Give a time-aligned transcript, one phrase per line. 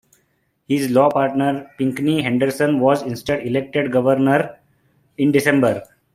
[0.67, 4.57] His law partner, Pinckney Henderson, was instead elected governor
[5.19, 5.83] in December.